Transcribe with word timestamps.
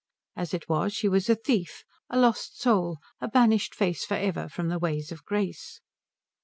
As 0.35 0.51
it 0.55 0.67
was 0.67 0.93
she 0.93 1.07
was 1.07 1.29
a 1.29 1.35
thief, 1.35 1.83
a 2.09 2.17
lost 2.17 2.59
soul, 2.59 2.97
a 3.19 3.27
banished 3.27 3.75
face 3.75 4.03
for 4.03 4.15
ever 4.15 4.49
from 4.49 4.67
the 4.69 4.79
ways 4.79 5.11
of 5.11 5.23
grace. 5.25 5.79